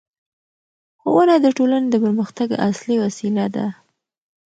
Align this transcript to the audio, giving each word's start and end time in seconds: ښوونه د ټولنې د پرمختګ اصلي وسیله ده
ښوونه 1.01 1.35
د 1.41 1.47
ټولنې 1.57 1.87
د 1.91 1.95
پرمختګ 2.03 2.49
اصلي 2.69 2.95
وسیله 3.05 3.45
ده 3.55 3.65